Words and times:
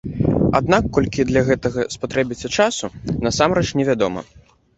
Аднак 0.59 0.87
колькі 0.95 1.19
ёй 1.23 1.27
для 1.31 1.43
гэтага 1.49 1.85
спатрэбіцца 1.97 2.47
часу, 2.57 2.91
насамрэч, 3.27 3.67
невядома. 3.83 4.21